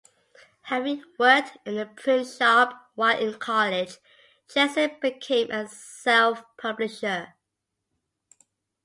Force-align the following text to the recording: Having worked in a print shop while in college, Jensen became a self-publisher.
Having 0.63 1.03
worked 1.19 1.57
in 1.63 1.77
a 1.77 1.85
print 1.85 2.25
shop 2.27 2.89
while 2.95 3.15
in 3.19 3.35
college, 3.35 3.99
Jensen 4.51 4.97
became 4.99 5.51
a 5.51 5.69
self-publisher. 5.69 7.35